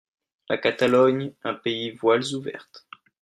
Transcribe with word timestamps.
La 0.49 0.57
Catalogne 0.57 1.31
un 1.43 1.53
pays 1.53 1.91
voiles 1.91 2.33
ouvertes. 2.33 2.87